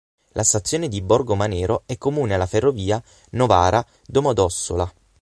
La 0.29 0.41
stazione 0.43 0.87
di 0.87 0.99
Borgomanero 1.03 1.83
è 1.85 1.95
comune 1.99 2.33
alla 2.33 2.47
ferrovia 2.47 2.99
Novara-Domodossola. 3.33 4.91